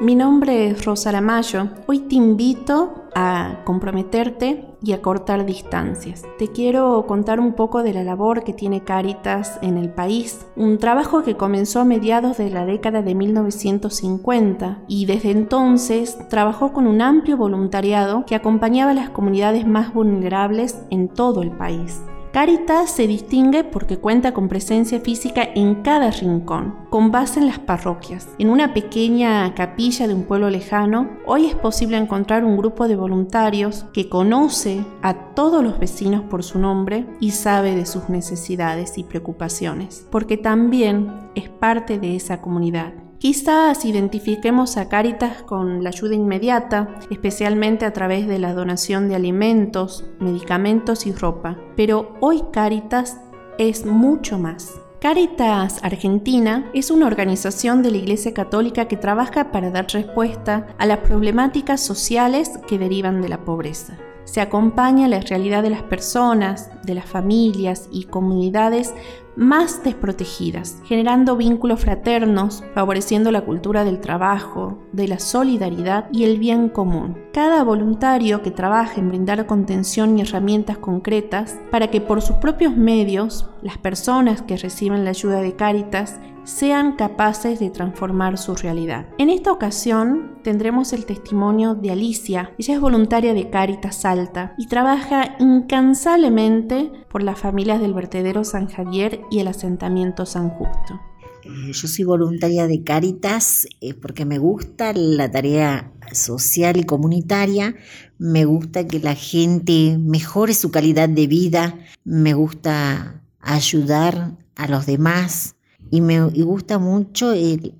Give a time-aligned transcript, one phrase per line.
[0.00, 1.68] Mi nombre es Rosa Aramayo.
[1.86, 6.22] Hoy te invito a comprometerte y a cortar distancias.
[6.38, 10.78] Te quiero contar un poco de la labor que tiene Caritas en el país, un
[10.78, 16.86] trabajo que comenzó a mediados de la década de 1950 y desde entonces trabajó con
[16.86, 22.00] un amplio voluntariado que acompañaba a las comunidades más vulnerables en todo el país.
[22.32, 27.58] Caritas se distingue porque cuenta con presencia física en cada rincón, con base en las
[27.58, 28.28] parroquias.
[28.38, 32.94] En una pequeña capilla de un pueblo lejano, hoy es posible encontrar un grupo de
[32.94, 38.96] voluntarios que conoce a todos los vecinos por su nombre y sabe de sus necesidades
[38.96, 42.92] y preocupaciones, porque también es parte de esa comunidad.
[43.20, 49.14] Quizás identifiquemos a Caritas con la ayuda inmediata, especialmente a través de la donación de
[49.14, 53.20] alimentos, medicamentos y ropa, pero hoy Caritas
[53.58, 54.80] es mucho más.
[55.02, 60.86] Caritas Argentina es una organización de la Iglesia Católica que trabaja para dar respuesta a
[60.86, 63.98] las problemáticas sociales que derivan de la pobreza
[64.30, 68.94] se acompaña la realidad de las personas, de las familias y comunidades
[69.36, 76.38] más desprotegidas, generando vínculos fraternos, favoreciendo la cultura del trabajo, de la solidaridad y el
[76.38, 77.16] bien común.
[77.32, 82.76] Cada voluntario que trabaja en brindar contención y herramientas concretas para que por sus propios
[82.76, 89.06] medios las personas que reciben la ayuda de Cáritas sean capaces de transformar su realidad.
[89.18, 92.52] En esta ocasión tendremos el testimonio de Alicia.
[92.58, 98.68] Ella es voluntaria de Cáritas Salta y trabaja incansablemente por las familias del vertedero San
[98.68, 101.00] Javier y el asentamiento San Justo.
[101.44, 107.76] Eh, yo soy voluntaria de Cáritas eh, porque me gusta la tarea social y comunitaria,
[108.18, 114.86] me gusta que la gente mejore su calidad de vida, me gusta ayudar a los
[114.86, 115.54] demás,
[115.90, 117.74] y me gusta mucho el,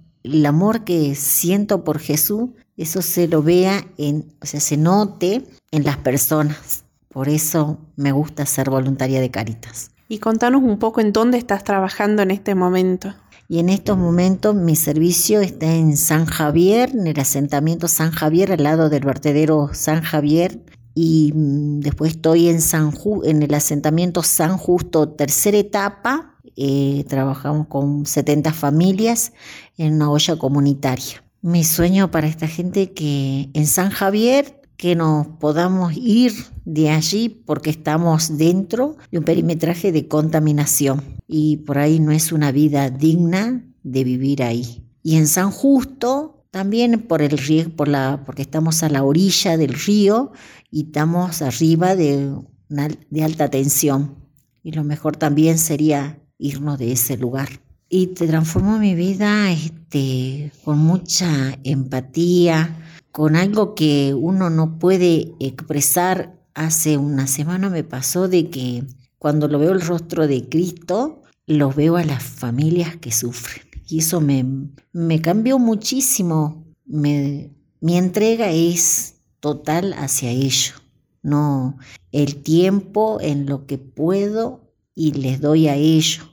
[0.45, 5.85] amor que siento por Jesús, eso se lo vea en, o sea, se note en
[5.85, 6.85] las personas.
[7.09, 9.91] Por eso me gusta ser voluntaria de Caritas.
[10.11, 13.15] Y contanos un poco en dónde estás trabajando en este momento.
[13.47, 18.51] Y en estos momentos mi servicio está en San Javier, en el asentamiento San Javier,
[18.51, 20.59] al lado del vertedero San Javier.
[20.97, 27.69] Y mm, después estoy en, San en el asentamiento San Justo, tercera etapa, eh, trabajamos
[27.69, 29.33] con 70 familias
[29.79, 31.23] en una olla comunitaria.
[31.41, 36.33] Mi sueño para esta gente que en San Javier que nos podamos ir
[36.65, 42.33] de allí porque estamos dentro de un perimetraje de contaminación y por ahí no es
[42.33, 44.83] una vida digna de vivir ahí.
[45.03, 49.59] Y en San Justo también por el río, por la, porque estamos a la orilla
[49.59, 50.33] del río
[50.71, 52.35] y estamos arriba de,
[52.71, 54.15] de alta tensión.
[54.63, 57.51] Y lo mejor también sería irnos de ese lugar.
[57.91, 62.79] Y te transformó mi vida este, con mucha empatía,
[63.13, 66.39] con algo que uno no puede expresar.
[66.55, 68.85] Hace una semana me pasó de que
[69.19, 73.65] cuando lo veo el rostro de Cristo, lo veo a las familias que sufren.
[73.87, 74.45] Y eso me,
[74.93, 76.65] me cambió muchísimo.
[76.87, 77.51] Me,
[77.81, 80.75] mi entrega es total hacia ello.
[81.23, 81.77] No
[82.13, 86.25] el tiempo en lo que puedo y les doy a ello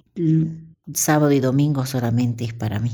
[0.94, 2.92] sábado y domingo solamente es para mí.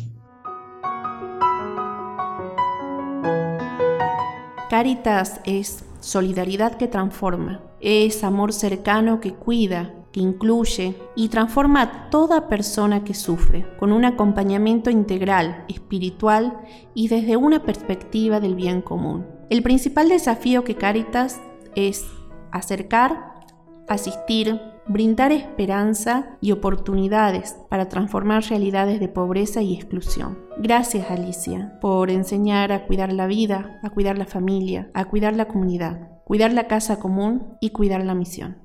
[4.73, 12.09] Caritas es solidaridad que transforma, es amor cercano que cuida, que incluye y transforma a
[12.09, 16.59] toda persona que sufre, con un acompañamiento integral, espiritual
[16.95, 19.28] y desde una perspectiva del bien común.
[19.51, 21.40] El principal desafío que Caritas
[21.75, 22.07] es
[22.51, 23.45] acercar,
[23.88, 30.39] asistir, brindar esperanza y oportunidades para transformar realidades de pobreza y exclusión.
[30.57, 35.47] Gracias Alicia por enseñar a cuidar la vida, a cuidar la familia, a cuidar la
[35.47, 38.57] comunidad, cuidar la casa común y cuidar la misión.